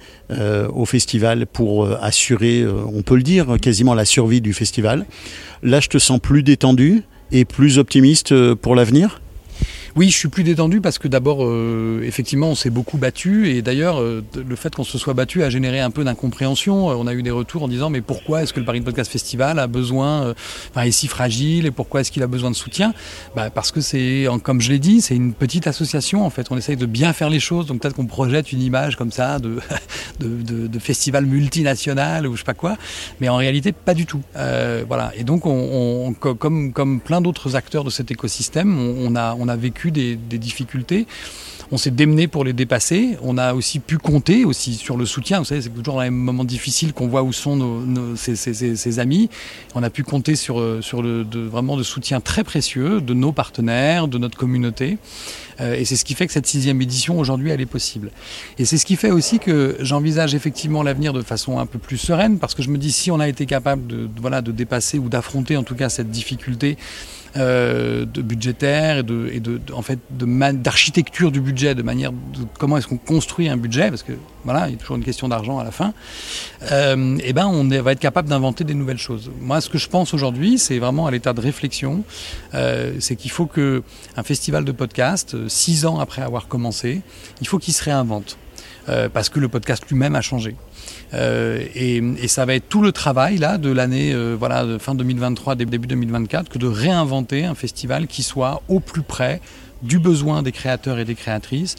au 0.74 0.86
festival 0.86 1.46
pour 1.46 1.88
assurer, 2.04 2.66
on 2.68 3.02
peut 3.02 3.16
le 3.16 3.24
dire, 3.24 3.56
quasiment 3.62 3.94
la 3.94 4.04
survie 4.04 4.42
du 4.42 4.52
festival. 4.52 5.06
Là, 5.64 5.80
je 5.80 5.88
te 5.88 6.00
sens 6.00 6.20
plus 6.20 6.44
détendu 6.44 7.04
et 7.32 7.46
plus 7.46 7.78
optimiste 7.78 8.54
pour 8.56 8.76
l'avenir? 8.76 9.22
Oui, 9.98 10.12
je 10.12 10.16
suis 10.16 10.28
plus 10.28 10.44
détendu 10.44 10.80
parce 10.80 11.00
que 11.00 11.08
d'abord, 11.08 11.44
euh, 11.44 12.04
effectivement, 12.04 12.50
on 12.50 12.56
s'est 12.56 12.70
beaucoup 12.70 13.00
battu 13.00 13.50
et 13.50 13.64
d'ailleurs, 13.64 14.00
euh, 14.00 14.24
le 14.48 14.56
fait 14.56 14.76
qu'on 14.76 14.84
se 14.84 14.96
soit 15.00 15.16
battu 15.16 15.42
a 15.42 15.50
généré 15.50 15.80
un 15.80 15.90
peu 15.90 16.04
d'incompréhension. 16.04 16.92
Euh, 16.92 16.94
on 16.94 17.08
a 17.08 17.16
eu 17.16 17.24
des 17.24 17.32
retours 17.32 17.64
en 17.64 17.68
disant 17.68 17.90
mais 17.90 18.02
pourquoi 18.02 18.44
est-ce 18.44 18.54
que 18.54 18.60
le 18.60 18.66
Paris 18.68 18.82
Podcast 18.82 19.12
Festival 19.12 19.58
a 19.58 19.66
besoin, 19.66 20.36
enfin, 20.70 20.84
est 20.84 20.92
si 20.92 21.08
fragile 21.08 21.66
et 21.66 21.72
pourquoi 21.72 22.02
est-ce 22.02 22.12
qu'il 22.12 22.22
a 22.22 22.28
besoin 22.28 22.52
de 22.52 22.56
soutien? 22.56 22.94
Bah, 23.36 23.50
Parce 23.50 23.72
que 23.72 23.82
c'est, 23.82 24.28
comme 24.44 24.62
je 24.62 24.70
l'ai 24.70 24.78
dit, 24.78 25.02
c'est 25.02 25.16
une 25.16 25.34
petite 25.34 25.66
association 25.66 26.24
en 26.24 26.30
fait. 26.30 26.46
On 26.52 26.58
essaye 26.58 26.78
de 26.78 26.86
bien 26.86 27.12
faire 27.12 27.32
les 27.32 27.40
choses, 27.40 27.66
donc 27.66 27.82
peut-être 27.82 27.96
qu'on 27.96 28.06
projette 28.06 28.52
une 28.52 28.62
image 28.62 28.98
comme 28.98 29.12
ça 29.12 29.40
de, 29.40 29.58
festival 30.80 31.26
multinational 31.26 32.28
ou 32.28 32.34
je 32.34 32.42
sais 32.42 32.46
pas 32.46 32.54
quoi, 32.54 32.78
mais 33.20 33.30
en 33.30 33.38
réalité 33.38 33.72
pas 33.72 33.96
du 33.96 34.06
tout. 34.06 34.22
Voilà. 34.36 35.12
Et 35.16 35.24
donc, 35.24 35.48
on, 35.48 36.14
on, 36.14 36.14
comme, 36.14 37.02
plein 37.02 37.20
d'autres 37.20 37.56
acteurs 37.56 37.84
de 37.84 37.90
cet 37.90 38.12
écosystème, 38.12 38.78
on 38.80 39.16
a 39.16 39.56
vécu 39.56 39.87
des, 39.92 40.16
difficultés. 40.16 41.08
On 41.72 41.78
s'est 41.78 41.92
démené 41.92 42.28
pour 42.28 42.46
les 42.46 42.54
dépasser. 42.54 43.18
On 43.22 43.38
a 43.38 43.54
aussi 43.54 43.80
pu 43.80 43.98
compter 43.98 44.46
aussi 44.46 44.76
sur 44.76 44.96
le 44.96 45.06
soutien. 45.06 45.40
Vous 45.40 45.46
savez, 45.46 45.62
c'est 45.62 45.70
toujours 45.70 45.96
dans 45.96 46.02
les 46.02 46.10
moments 46.10 46.46
difficiles 46.46 46.94
qu'on 46.94 47.08
voit 47.08 47.24
où 47.24 47.34
sont 47.34 47.58
nos, 47.58 47.82
nos 47.82 48.16
ses, 48.16 49.00
amis. 49.00 49.30
On 49.76 49.84
a 49.84 49.90
pu 49.90 50.04
compter 50.04 50.36
sur, 50.38 50.64
sur 50.82 51.02
le, 51.02 51.26
vraiment 51.34 51.76
de 51.76 51.84
soutien 51.84 52.22
très 52.22 52.46
précieux 52.46 53.02
de 53.02 53.14
nos 53.14 53.34
partenaires, 53.34 54.08
de 54.08 54.18
notre 54.18 54.38
communauté. 54.38 54.98
Euh, 55.60 55.76
et 55.76 55.86
c'est 55.86 55.96
ce 55.96 56.06
qui 56.06 56.14
fait 56.14 56.28
que 56.28 56.34
cette 56.34 56.48
sixième 56.48 56.82
édition 56.82 57.20
aujourd'hui, 57.20 57.50
elle 57.50 57.62
est 57.62 57.66
possible. 57.66 58.12
Et 58.58 58.66
c'est 58.66 58.78
ce 58.78 58.86
qui 58.86 58.96
fait 58.96 59.12
aussi 59.12 59.40
que 59.40 59.78
j'envisage 59.80 60.36
effectivement 60.36 60.84
l'avenir 60.84 61.14
de 61.14 61.22
façon 61.22 61.60
un 61.60 61.66
peu 61.66 61.80
plus 61.80 61.98
sereine, 61.98 62.40
parce 62.40 62.54
que 62.54 62.62
je 62.64 62.70
me 62.70 62.78
dis 62.78 62.92
si 62.92 63.12
on 63.12 63.20
a 63.20 63.28
été 63.28 63.46
capable 63.46 63.88
de 63.88 64.10
voilà, 64.20 64.42
de 64.42 64.52
dépasser 64.52 65.00
ou 65.00 65.10
d'affronter 65.10 65.58
en 65.58 65.64
tout 65.64 65.76
cas 65.76 65.90
cette 65.90 66.12
difficulté 66.12 66.78
euh, 67.36 68.06
de 68.06 68.22
budgétaire 68.22 69.00
et 69.00 69.04
de, 69.04 69.30
et 69.32 69.40
de, 69.40 69.60
en 69.74 69.82
fait 69.82 70.00
d'architecture 70.10 71.32
du 71.32 71.42
budget, 71.42 71.76
de 71.76 71.84
manière 71.84 72.12
de 72.12 72.46
comment 72.58 72.78
est-ce 72.78 72.88
qu'on 72.88 72.98
construit 72.98 73.50
un 73.50 73.58
budget, 73.58 73.90
parce 73.90 74.04
que 74.04 74.14
voilà, 74.44 74.68
il 74.68 74.72
y 74.72 74.76
a 74.76 74.78
toujours 74.78 74.96
une 74.96 75.04
question 75.04 75.28
d'argent 75.28 75.60
à 75.60 75.64
la 75.64 75.72
fin. 75.72 75.94
Euh, 76.72 77.18
et 77.24 77.34
ben 77.34 77.48
on 77.48 77.68
va 77.82 77.92
être 77.92 78.00
capable 78.00 78.30
d'inventer 78.30 78.64
des 78.64 78.74
nouvelles 78.74 78.98
choses. 78.98 79.30
Moi, 79.42 79.60
ce 79.62 79.70
que 79.70 79.78
je 79.78 79.90
pense 79.90 80.14
aujourd'hui, 80.14 80.58
c'est 80.58 80.80
vraiment 80.80 81.06
à 81.06 81.12
l'état 81.12 81.34
de 81.34 81.42
réflexion, 81.42 82.04
euh, 82.54 82.94
c'est 83.00 83.16
qu'il 83.16 83.32
faut 83.32 83.46
que 83.46 83.84
un 84.16 84.24
festival 84.24 84.64
de 84.64 84.72
podcast, 84.72 85.36
six 85.48 85.86
ans 85.86 86.00
après 86.00 86.22
avoir 86.22 86.48
commencé, 86.48 87.02
il 87.42 87.48
faut 87.48 87.60
qu'il 87.60 87.74
se 87.74 87.84
réinvente. 87.84 88.38
Euh, 88.90 89.10
parce 89.10 89.30
que 89.30 89.40
le 89.40 89.50
podcast 89.50 89.84
lui-même 89.90 90.16
a 90.16 90.22
changé. 90.22 90.56
Euh, 91.14 91.66
et, 91.76 92.28
ça 92.28 92.46
va 92.46 92.56
être 92.56 92.70
tout 92.70 92.82
le 92.82 92.92
travail 92.92 93.38
là 93.38 93.58
de 93.58 93.72
l'année 93.72 94.14
euh, 94.14 94.36
voilà 94.38 94.66
fin 94.80 94.96
2023 94.96 95.56
début 95.56 95.88
2024 95.88 96.50
que 96.50 96.58
de 96.58 96.68
réinventer 96.68 97.46
un 97.46 97.56
festival 97.56 98.08
qui 98.08 98.22
soit 98.22 98.62
au 98.68 98.80
plus 98.82 99.02
près 99.02 99.40
du 99.82 99.98
besoin 99.98 100.44
des 100.44 100.52
créateurs 100.52 101.00
et 101.00 101.06
des 101.06 101.16
créatrices 101.16 101.76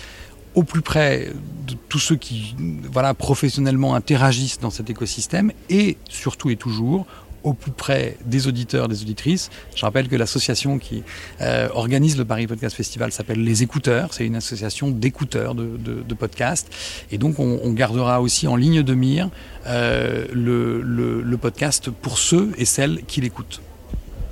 au 0.55 0.63
plus 0.63 0.81
près 0.81 1.31
de 1.67 1.75
tous 1.91 1.99
ceux 1.99 2.17
qui 2.17 2.57
voilà 2.91 3.13
professionnellement 3.13 3.95
interagissent 3.95 4.61
dans 4.61 4.71
cet 4.71 4.89
écosystème 4.89 5.53
et 5.69 5.99
surtout 6.09 6.49
et 6.49 6.57
toujours 6.57 7.07
au 7.45 7.53
plus 7.53 7.71
près 7.71 8.17
des 8.25 8.47
auditeurs, 8.47 8.89
des 8.89 9.03
auditrices. 9.03 9.51
Je 9.75 9.85
rappelle 9.85 10.09
que 10.09 10.17
l'association 10.17 10.79
qui 10.79 11.03
euh, 11.41 11.69
organise 11.73 12.17
le 12.17 12.25
Paris 12.25 12.47
Podcast 12.47 12.77
Festival 12.77 13.13
s'appelle 13.13 13.43
Les 13.43 13.63
Écouteurs. 13.63 14.13
C'est 14.13 14.27
une 14.27 14.37
association 14.37 14.91
d'écouteurs 14.91 15.55
de, 15.55 16.15
podcasts. 16.19 16.69
Et 17.13 17.19
donc, 17.19 17.39
on, 17.39 17.73
gardera 17.73 18.21
aussi 18.21 18.49
en 18.49 18.57
ligne 18.57 18.83
de 18.83 18.95
mire 18.95 19.31
euh, 19.67 20.25
le, 20.33 21.37
podcast 21.37 21.91
pour 21.91 22.19
ceux 22.19 22.51
et 22.59 22.65
celles 22.65 23.03
qui 23.07 23.21
l'écoutent. 23.21 23.61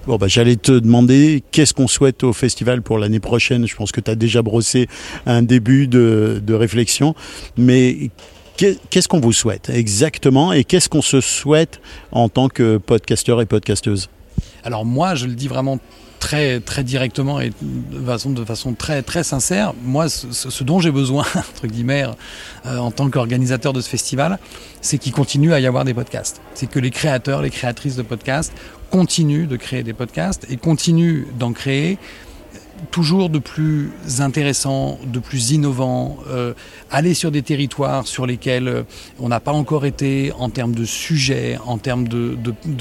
Bon, 0.07 0.17
bah, 0.17 0.27
j'allais 0.27 0.57
te 0.57 0.73
demander 0.73 1.45
qu'est-ce 1.53 1.73
qu'on 1.73 1.87
souhaite 1.87 2.25
au 2.25 2.33
festival 2.33 2.83
pour 2.83 2.99
l'année 2.99 3.21
prochaine? 3.21 3.67
Je 3.67 3.77
pense 3.77 3.93
que 3.93 4.01
tu 4.01 4.11
as 4.11 4.17
déjà 4.17 4.43
brossé 4.43 4.89
un 5.27 5.43
début 5.43 5.87
de, 5.87 6.43
de 6.45 6.55
réflexion. 6.55 7.15
Mais 7.57 8.11
Qu'est-ce 8.57 9.09
qu'on 9.09 9.21
vous 9.21 9.33
souhaite 9.33 9.69
exactement 9.69 10.53
et 10.53 10.65
qu'est-ce 10.65 10.89
qu'on 10.89 11.03
se 11.03 11.21
souhaite 11.21 11.81
en 12.11 12.29
tant 12.29 12.49
que 12.49 12.79
podcasteur 12.79 13.41
et 13.43 13.47
podcasteuse? 13.47 14.09
Alors 14.65 14.85
moi, 14.85 15.15
je 15.15 15.27
le 15.27 15.35
dis 15.35 15.49
vraiment 15.49 15.79
très 16.19 16.61
très 16.61 16.83
directement 16.83 17.41
et 17.41 17.53
de 17.61 18.05
façon, 18.05 18.31
de 18.31 18.45
façon 18.45 18.73
très 18.73 19.03
très 19.03 19.23
sincère. 19.23 19.75
Moi, 19.83 20.09
ce, 20.09 20.65
dont 20.65 20.81
j'ai 20.81 20.91
besoin 20.91 21.25
entre 21.37 21.67
guillemets 21.67 22.05
euh, 22.65 22.79
en 22.79 22.91
tant 22.91 23.11
qu'organisateur 23.11 23.73
de 23.73 23.81
ce 23.81 23.89
festival, 23.89 24.39
c'est 24.81 24.99
qu'il 24.99 25.13
continue 25.13 25.53
à 25.53 25.61
y 25.61 25.67
avoir 25.67 25.85
des 25.85 25.95
podcasts. 25.95 26.41
C'est 26.55 26.69
que 26.69 26.79
les 26.79 26.91
créateurs, 26.91 27.43
les 27.43 27.51
créatrices 27.51 27.97
de 27.97 28.03
podcasts 28.03 28.53
continuent 28.91 29.47
de 29.47 29.57
créer 29.57 29.83
des 29.83 29.93
podcasts 29.93 30.47
et 30.51 30.57
continuent 30.57 31.27
d'en 31.39 31.53
créer 31.53 31.99
toujours 32.91 33.31
de 33.31 33.39
plus 33.39 33.91
intéressant, 34.19 34.99
de 35.07 35.19
plus 35.19 35.51
innovant, 35.53 36.19
euh, 36.29 36.55
aller 36.91 37.15
sur 37.15 37.31
des 37.31 37.43
territoires 37.43 38.07
sur 38.07 38.27
lesquels 38.27 38.69
euh, 38.69 38.83
on 39.19 39.29
n'a 39.29 39.41
pas 39.41 39.53
encore 39.53 39.87
été 39.87 40.33
en 40.39 40.51
termes 40.51 40.75
de 40.75 40.85
sujets, 40.85 41.59
en 41.67 41.79
termes 41.79 42.09
de, 42.09 42.37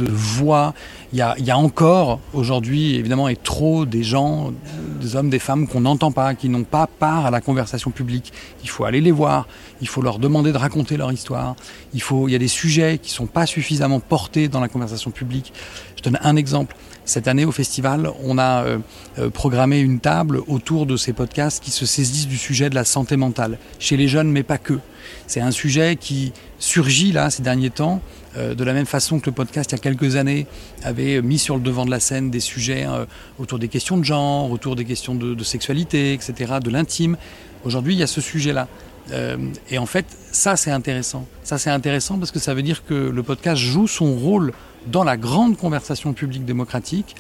voix. 0.10 0.74
Il 1.14 1.20
y 1.20 1.52
a, 1.52 1.58
encore 1.58 2.20
aujourd'hui, 2.34 2.96
évidemment, 2.96 3.30
et 3.30 3.36
trop 3.36 3.86
des 3.86 4.04
gens, 4.04 4.52
des 5.00 5.16
hommes, 5.16 5.30
des 5.30 5.40
femmes 5.40 5.68
qu'on 5.68 5.82
n'entend 5.82 6.12
pas, 6.12 6.36
qui 6.36 6.50
n'ont 6.50 6.64
pas 6.64 6.88
part 6.88 7.26
à 7.26 7.32
la 7.32 7.42
conversation 7.42 7.92
publique. 7.92 8.34
Il 8.64 8.70
faut 8.70 8.84
aller 8.84 9.02
les 9.02 9.12
voir, 9.12 9.48
il 9.82 9.88
faut 9.88 10.02
leur 10.02 10.20
demander 10.20 10.52
de 10.52 10.58
raconter 10.58 10.98
leur 10.98 11.12
histoire. 11.12 11.56
Il, 11.94 12.02
il 12.28 12.32
y 12.32 12.36
a 12.36 12.40
des 12.40 12.48
sujets 12.48 12.98
qui 12.98 13.12
ne 13.12 13.16
sont 13.16 13.28
pas 13.28 13.46
suffisamment 13.46 14.00
portés 14.00 14.48
dans 14.48 14.60
la 14.60 14.68
conversation 14.68 15.12
publique. 15.12 15.54
Je 15.96 16.04
donne 16.04 16.20
un 16.22 16.36
exemple. 16.36 16.76
Cette 17.06 17.28
année 17.28 17.46
au 17.46 17.52
festival, 17.52 18.10
on 18.24 18.38
a 18.38 18.66
euh, 18.66 19.30
programmé 19.30 19.80
une 19.80 20.00
table 20.00 20.42
autour 20.48 20.86
de 20.86 20.98
ces 20.98 21.14
podcasts 21.14 21.64
qui 21.64 21.72
se 21.72 21.86
saisissent 21.86 22.28
du 22.28 22.38
sujet 22.38 22.70
de 22.70 22.76
la 22.76 22.84
santé 22.84 23.16
mentale, 23.16 23.60
chez 23.80 23.96
les 23.96 24.08
jeunes 24.08 24.32
mais 24.32 24.44
pas 24.44 24.58
que. 24.58 24.80
C'est 25.28 25.42
un 25.42 25.52
sujet 25.52 25.96
qui 25.96 26.34
surgit 26.60 27.12
là 27.12 27.30
ces 27.30 27.44
derniers 27.44 27.70
temps, 27.70 28.02
euh, 28.38 28.54
de 28.54 28.64
la 28.64 28.74
même 28.74 28.86
façon 28.86 29.20
que 29.20 29.28
le 29.28 29.32
podcast 29.32 29.72
il 29.72 29.76
y 29.76 29.80
a 29.80 29.82
quelques 29.82 30.16
années 30.16 30.46
avait 30.84 31.22
mis 31.22 31.40
sur 31.40 31.56
le 31.56 31.62
devant 31.62 31.86
de 31.86 31.92
la 31.92 32.00
scène 32.00 32.32
des 32.32 32.40
sujets 32.40 32.86
euh, 32.88 33.06
autour 33.40 33.60
des 33.60 33.68
questions 33.68 33.98
de 33.98 34.04
genre, 34.04 34.52
autour 34.52 34.76
des 34.76 34.86
questions 34.86 35.16
de, 35.16 35.44
sexualité, 35.44 36.14
etc., 36.14 36.56
de 36.64 36.70
l'intime. 36.70 37.18
Aujourd'hui, 37.64 37.94
il 37.94 38.00
y 38.00 38.04
a 38.04 38.08
ce 38.08 38.22
sujet-là. 38.22 38.68
Euh, 39.12 39.38
et 39.70 39.78
en 39.78 39.86
fait, 39.86 40.06
ça 40.32 40.56
c'est 40.56 40.72
intéressant. 40.72 41.28
Ça 41.44 41.58
c'est 41.58 41.70
intéressant 41.70 42.18
parce 42.18 42.32
que 42.32 42.40
ça 42.40 42.54
veut 42.54 42.64
dire 42.64 42.84
que 42.86 42.94
le 42.94 43.24
podcast 43.24 43.62
joue 43.62 43.88
son 43.88 44.16
rôle 44.16 44.52
dans 44.88 45.04
la 45.04 45.18
grande 45.18 45.58
conversation 45.58 46.14
publique 46.14 46.46
démocratique 46.46 47.16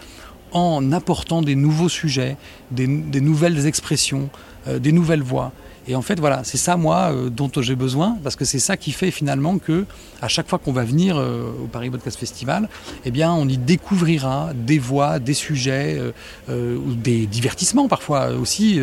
en 0.51 0.91
apportant 0.93 1.41
des 1.41 1.55
nouveaux 1.55 1.89
sujets, 1.89 2.37
des, 2.71 2.87
nouvelles 2.87 3.65
expressions, 3.65 4.29
euh, 4.67 4.79
des 4.79 4.93
nouvelles 4.93 5.21
voix. 5.21 5.51
Et 5.87 5.95
en 5.95 6.01
fait, 6.01 6.19
voilà, 6.19 6.43
c'est 6.43 6.57
ça, 6.57 6.77
moi, 6.77 7.11
euh, 7.11 7.29
dont 7.29 7.51
j'ai 7.57 7.75
besoin, 7.75 8.17
parce 8.23 8.35
que 8.35 8.45
c'est 8.45 8.59
ça 8.59 8.77
qui 8.77 8.91
fait 8.91 9.11
finalement 9.11 9.57
que, 9.59 9.85
à 10.21 10.29
chaque 10.29 10.47
fois 10.47 10.57
qu'on 10.57 10.71
va 10.71 10.83
venir 10.83 11.17
euh, 11.17 11.51
au 11.63 11.67
Paris 11.67 11.89
Podcast 11.89 12.17
Festival, 12.17 12.69
eh 13.03 13.11
bien, 13.11 13.33
on 13.33 13.47
y 13.49 13.57
découvrira 13.57 14.51
des 14.55 14.79
voix, 14.79 15.19
des 15.19 15.33
sujets, 15.33 15.99
des 16.47 17.27
divertissements 17.27 17.87
parfois 17.87 18.29
aussi, 18.29 18.79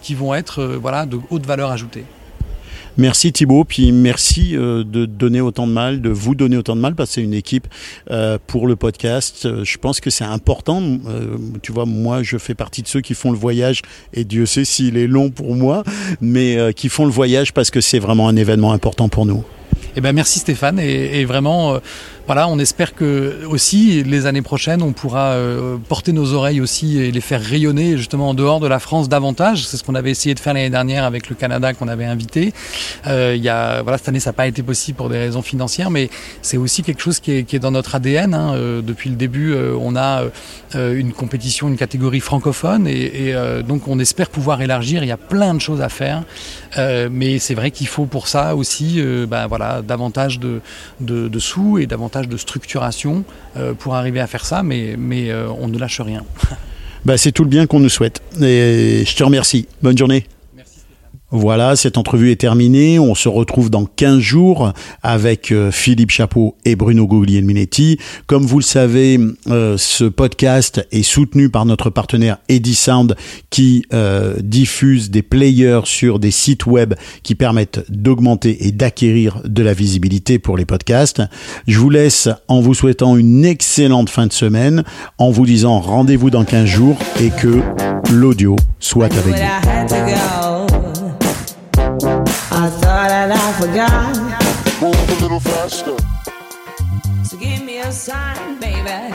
qui 0.00 0.14
vont 0.14 0.34
être, 0.34 0.64
voilà, 0.80 1.06
de 1.06 1.18
haute 1.30 1.44
valeur 1.44 1.70
ajoutée. 1.70 2.04
Merci 2.98 3.32
Thibaut, 3.32 3.64
puis 3.64 3.92
merci 3.92 4.56
euh, 4.56 4.84
de 4.84 5.06
donner 5.06 5.40
autant 5.40 5.66
de 5.66 5.72
mal, 5.72 6.00
de 6.00 6.10
vous 6.10 6.34
donner 6.34 6.56
autant 6.56 6.76
de 6.76 6.80
mal, 6.80 6.94
parce 6.94 7.10
que 7.10 7.14
c'est 7.14 7.22
une 7.22 7.34
équipe 7.34 7.66
euh, 8.10 8.38
pour 8.46 8.66
le 8.66 8.76
podcast. 8.76 9.48
Je 9.64 9.78
pense 9.78 10.00
que 10.00 10.10
c'est 10.10 10.24
important. 10.24 10.82
Euh, 11.06 11.36
tu 11.62 11.72
vois, 11.72 11.86
moi, 11.86 12.22
je 12.22 12.38
fais 12.38 12.54
partie 12.54 12.82
de 12.82 12.88
ceux 12.88 13.00
qui 13.00 13.14
font 13.14 13.30
le 13.30 13.38
voyage, 13.38 13.82
et 14.12 14.24
Dieu 14.24 14.46
sait 14.46 14.64
s'il 14.64 14.96
est 14.96 15.06
long 15.06 15.30
pour 15.30 15.54
moi, 15.54 15.82
mais 16.20 16.56
euh, 16.56 16.72
qui 16.72 16.88
font 16.88 17.04
le 17.04 17.10
voyage 17.10 17.52
parce 17.52 17.70
que 17.70 17.80
c'est 17.80 17.98
vraiment 17.98 18.28
un 18.28 18.36
événement 18.36 18.72
important 18.72 19.08
pour 19.08 19.26
nous. 19.26 19.44
Eh 19.96 20.00
ben 20.00 20.12
merci 20.12 20.38
Stéphane. 20.38 20.78
Et, 20.78 21.24
vraiment 21.24 21.74
euh, 21.74 21.78
voilà 22.26 22.48
on 22.48 22.58
espère 22.58 22.94
que 22.94 23.44
aussi 23.46 24.04
les 24.04 24.26
années 24.26 24.42
prochaines 24.42 24.82
on 24.82 24.92
pourra 24.92 25.32
euh, 25.32 25.78
porter 25.88 26.12
nos 26.12 26.32
oreilles 26.32 26.60
aussi 26.60 26.98
et 26.98 27.10
les 27.10 27.20
faire 27.20 27.42
rayonner 27.42 27.96
justement 27.96 28.30
en 28.30 28.34
dehors 28.34 28.60
de 28.60 28.68
la 28.68 28.78
France 28.78 29.08
davantage. 29.08 29.66
C'est 29.66 29.76
ce 29.76 29.82
qu'on 29.82 29.96
avait 29.96 30.12
essayé 30.12 30.34
de 30.34 30.40
faire 30.40 30.54
l'année 30.54 30.70
dernière 30.70 31.04
avec 31.04 31.28
le 31.28 31.34
Canada 31.34 31.74
qu'on 31.74 31.88
avait 31.88 32.04
invité. 32.04 32.52
Euh, 33.06 33.34
il 33.36 33.42
y 33.42 33.48
a 33.48 33.82
voilà 33.82 33.98
cette 33.98 34.08
année 34.08 34.20
ça 34.20 34.30
n'a 34.30 34.34
pas 34.34 34.46
été 34.46 34.62
possible 34.62 34.96
pour 34.96 35.08
des 35.08 35.18
raisons 35.18 35.42
financières 35.42 35.90
mais 35.90 36.08
c'est 36.40 36.56
aussi 36.56 36.82
quelque 36.82 37.02
chose 37.02 37.18
qui 37.18 37.32
est, 37.32 37.58
dans 37.58 37.72
notre 37.72 37.96
ADN 37.96 38.32
hein. 38.32 38.54
depuis 38.82 39.10
le 39.10 39.16
début 39.16 39.54
on 39.78 39.96
a 39.96 40.22
une 40.74 41.12
compétition 41.12 41.68
une 41.68 41.76
catégorie 41.76 42.20
francophone 42.20 42.86
et 42.86 43.34
donc 43.66 43.88
on 43.88 43.98
espère 43.98 44.30
pouvoir 44.30 44.62
élargir. 44.62 45.02
Il 45.02 45.08
y 45.08 45.12
a 45.12 45.16
plein 45.16 45.52
de 45.54 45.60
choses 45.60 45.80
à 45.80 45.88
faire. 45.88 46.22
Mais 46.76 47.38
c'est 47.38 47.54
vrai 47.54 47.70
qu'il 47.70 47.88
faut 47.88 48.06
pour 48.06 48.28
ça 48.28 48.54
aussi 48.54 49.02
ben 49.28 49.46
voilà 49.46 49.79
davantage 49.82 50.38
de, 50.40 50.60
sous 51.38 51.78
et 51.78 51.86
davantage 51.86 52.28
de 52.28 52.36
structuration 52.36 53.24
euh, 53.56 53.74
pour 53.74 53.94
arriver 53.94 54.20
à 54.20 54.26
faire 54.26 54.44
ça, 54.44 54.62
mais, 54.62 54.94
mais 54.98 55.30
euh, 55.30 55.48
on 55.58 55.68
ne 55.68 55.78
lâche 55.78 56.00
rien. 56.00 56.24
bah, 57.04 57.16
C'est 57.16 57.32
tout 57.32 57.44
le 57.44 57.50
bien 57.50 57.66
qu'on 57.66 57.80
nous 57.80 57.88
souhaite. 57.88 58.22
Et 58.40 59.04
je 59.06 59.16
te 59.16 59.22
remercie. 59.24 59.66
Bonne 59.82 59.96
journée. 59.96 60.26
Voilà, 61.32 61.76
cette 61.76 61.96
entrevue 61.96 62.32
est 62.32 62.40
terminée. 62.40 62.98
On 62.98 63.14
se 63.14 63.28
retrouve 63.28 63.70
dans 63.70 63.84
15 63.84 64.18
jours 64.18 64.72
avec 65.02 65.52
euh, 65.52 65.70
Philippe 65.70 66.10
Chapeau 66.10 66.56
et 66.64 66.74
Bruno 66.74 67.06
Guglielminetti. 67.06 67.98
Comme 68.26 68.44
vous 68.44 68.58
le 68.58 68.64
savez, 68.64 69.20
euh, 69.48 69.76
ce 69.78 70.04
podcast 70.04 70.84
est 70.90 71.04
soutenu 71.04 71.48
par 71.48 71.66
notre 71.66 71.88
partenaire 71.88 72.38
Edisound 72.48 73.14
qui 73.50 73.84
euh, 73.92 74.34
diffuse 74.40 75.10
des 75.10 75.22
players 75.22 75.82
sur 75.84 76.18
des 76.18 76.32
sites 76.32 76.66
web 76.66 76.94
qui 77.22 77.36
permettent 77.36 77.84
d'augmenter 77.88 78.66
et 78.66 78.72
d'acquérir 78.72 79.40
de 79.44 79.62
la 79.62 79.72
visibilité 79.72 80.40
pour 80.40 80.56
les 80.56 80.64
podcasts. 80.64 81.22
Je 81.68 81.78
vous 81.78 81.90
laisse 81.90 82.28
en 82.48 82.60
vous 82.60 82.74
souhaitant 82.74 83.16
une 83.16 83.44
excellente 83.44 84.10
fin 84.10 84.26
de 84.26 84.32
semaine, 84.32 84.82
en 85.18 85.30
vous 85.30 85.46
disant 85.46 85.78
rendez-vous 85.78 86.30
dans 86.30 86.44
15 86.44 86.66
jours 86.66 86.98
et 87.20 87.30
que 87.30 87.60
l'audio 88.12 88.56
soit 88.80 89.06
avec 89.06 89.36
vous. 89.36 90.49
I 92.62 92.68
thought 92.68 93.08
that 93.08 93.32
I 93.32 93.52
forgot. 93.58 94.14
Move 94.82 94.92
a 94.92 95.14
little 95.22 95.40
faster. 95.40 95.96
So 97.24 97.38
give 97.38 97.62
me 97.64 97.78
a 97.78 97.90
sign, 97.90 98.60
baby. 98.60 99.14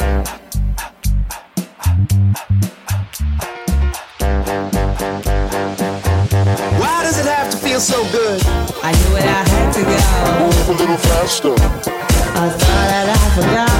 Why 6.82 7.04
does 7.04 7.20
it 7.20 7.28
have 7.28 7.52
to 7.52 7.58
feel 7.58 7.80
so 7.80 8.02
good? 8.12 8.42
I 8.82 8.92
knew 8.98 9.16
it, 9.16 9.26
I 9.26 9.44
had 9.54 9.72
to 9.74 9.84
go. 9.84 9.98
Move 10.42 10.70
a 10.70 10.72
little 10.82 10.98
faster. 10.98 11.54
I 11.54 12.50
thought 12.50 12.88
that 12.90 13.08
I 13.14 13.30
forgot. 13.38 13.78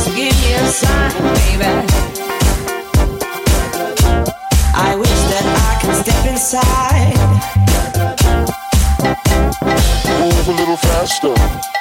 So 0.00 0.10
give 0.14 0.34
me 0.40 0.54
a 0.54 0.66
sign, 0.68 1.12
baby. 1.34 2.29
Step 6.02 6.26
inside. 6.26 7.14
Move 10.20 10.48
a 10.48 10.52
little 10.52 10.76
faster. 10.76 11.79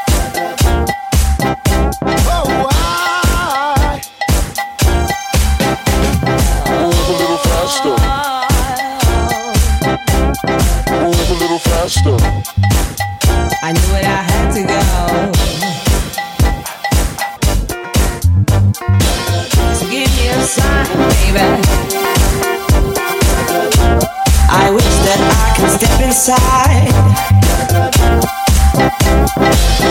I 25.21 25.57
wish 25.61 25.77
that 25.81 25.99
inside. 26.01 26.93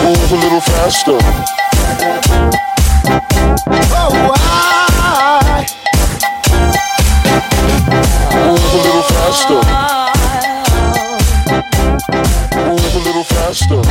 Move 0.04 0.32
a 0.32 0.36
little 0.36 0.60
faster. 0.60 1.18
Oh, 3.92 4.10
why? 4.28 5.66
Move 8.34 8.72
a 8.72 8.80
little 8.86 9.06
faster. 9.12 9.60
Move 12.56 12.94
a 12.94 13.02
little 13.04 13.24
faster. 13.24 13.82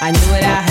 I 0.00 0.10
knew 0.10 0.28
what 0.32 0.42
I 0.42 0.61